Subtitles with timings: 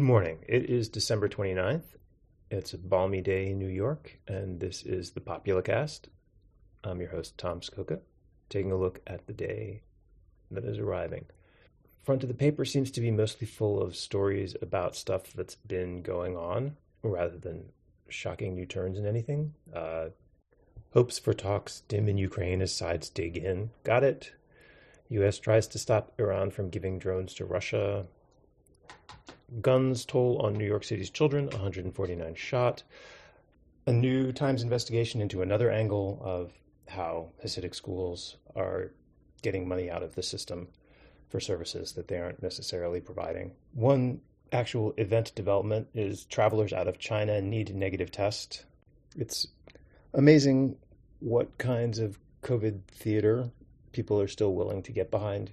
[0.00, 0.38] morning.
[0.48, 1.98] It is December 29th.
[2.50, 6.06] It's a balmy day in New York, and this is the Populacast.
[6.82, 8.00] I'm your host, Tom Scocca,
[8.48, 9.82] taking a look at the day
[10.50, 11.26] that is arriving.
[12.02, 16.00] Front of the paper seems to be mostly full of stories about stuff that's been
[16.00, 17.66] going on rather than
[18.08, 19.52] shocking new turns in anything.
[19.76, 20.06] Uh,
[20.94, 23.68] hopes for talks dim in Ukraine as sides dig in.
[23.84, 24.32] Got it.
[25.10, 25.38] U.S.
[25.38, 28.06] tries to stop Iran from giving drones to Russia.
[29.60, 32.82] Guns toll on New York City's children, 149 shot.
[33.86, 36.52] A new Times investigation into another angle of
[36.88, 38.92] how Hasidic schools are
[39.42, 40.68] getting money out of the system
[41.28, 43.52] for services that they aren't necessarily providing.
[43.74, 44.20] One
[44.52, 48.64] actual event development is travelers out of China need negative test.
[49.16, 49.48] It's
[50.14, 50.76] amazing
[51.20, 53.50] what kinds of COVID theater
[53.92, 55.50] people are still willing to get behind,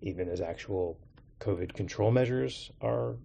[0.00, 0.98] even as actual
[1.40, 3.16] COVID control measures are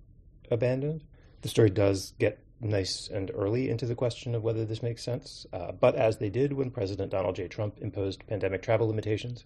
[0.52, 1.03] abandoned.
[1.42, 5.45] The story does get nice and early into the question of whether this makes sense,
[5.54, 7.48] uh, but as they did when President Donald J.
[7.48, 9.45] Trump imposed pandemic travel limitations,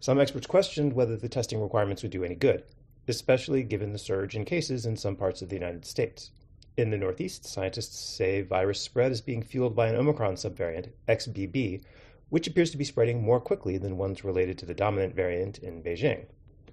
[0.00, 2.64] some experts questioned whether the testing requirements would do any good,
[3.06, 6.30] especially given the surge in cases in some parts of the United States.
[6.76, 11.82] In the Northeast, scientists say virus spread is being fueled by an Omicron subvariant, XBB,
[12.28, 15.82] which appears to be spreading more quickly than ones related to the dominant variant in
[15.82, 16.26] Beijing.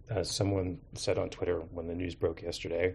[0.10, 2.94] As someone said on Twitter when the news broke yesterday,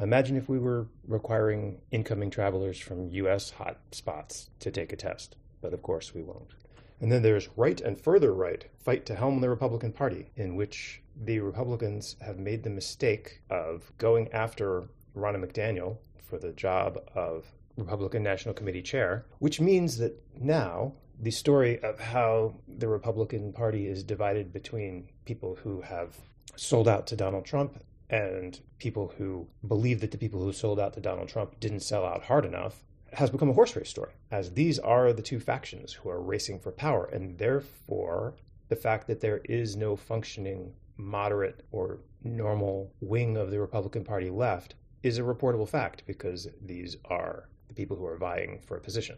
[0.00, 5.36] imagine if we were requiring incoming travelers from US hot spots to take a test.
[5.60, 6.54] But of course, we won't.
[7.00, 11.02] And then there's right and further right, fight to helm the Republican Party, in which
[11.16, 14.84] the Republicans have made the mistake of going after
[15.16, 21.30] Ronna McDaniel for the job of Republican National Committee chair, which means that now the
[21.30, 26.16] story of how the Republican Party is divided between people who have
[26.56, 30.92] sold out to Donald Trump and people who believe that the people who sold out
[30.94, 34.52] to Donald Trump didn't sell out hard enough has become a horse race story, as
[34.52, 37.06] these are the two factions who are racing for power.
[37.06, 38.34] And therefore,
[38.68, 44.30] the fact that there is no functioning moderate or normal wing of the Republican Party
[44.30, 48.80] left is a reportable fact because these are the people who are vying for a
[48.80, 49.16] position.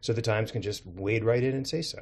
[0.00, 2.00] So the Times can just wade right in and say so.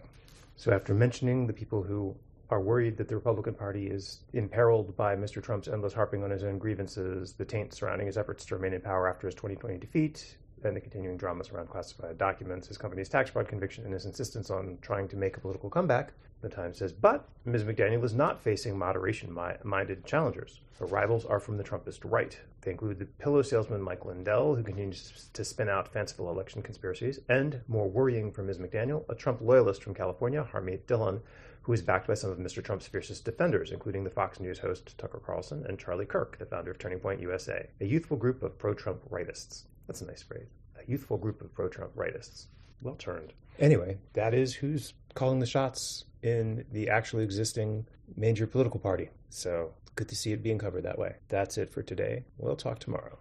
[0.56, 2.16] So after mentioning the people who
[2.50, 5.42] are worried that the Republican Party is imperiled by Mr.
[5.42, 8.80] Trump's endless harping on his own grievances, the taint surrounding his efforts to remain in
[8.80, 13.30] power after his 2020 defeat, and the continuing dramas around classified documents, his company's tax
[13.30, 16.92] fraud conviction, and his insistence on trying to make a political comeback, the Times says,
[16.92, 17.64] but Ms.
[17.64, 19.34] McDaniel is not facing moderation
[19.64, 20.60] minded challengers.
[20.78, 22.38] Her rivals are from the Trumpist right.
[22.60, 27.20] They include the pillow salesman Mike Lindell, who continues to spin out fanciful election conspiracies,
[27.30, 28.58] and, more worrying for Ms.
[28.58, 31.22] McDaniel, a Trump loyalist from California, Harmeet Dillon,
[31.64, 32.62] who is backed by some of Mr.
[32.62, 36.70] Trump's fiercest defenders, including the Fox News host Tucker Carlson and Charlie Kirk, the founder
[36.70, 39.64] of Turning Point USA, a youthful group of pro Trump rightists.
[39.86, 40.48] That's a nice phrase.
[40.78, 42.46] A youthful group of pro Trump rightists.
[42.82, 43.32] Well turned.
[43.58, 49.08] Anyway, that is who's calling the shots in the actually existing major political party.
[49.30, 51.16] So good to see it being covered that way.
[51.28, 52.24] That's it for today.
[52.36, 53.18] We'll talk tomorrow.